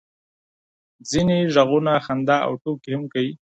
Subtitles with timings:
[1.09, 3.31] ځینې غږونه خندا او ټوکې هم کوي.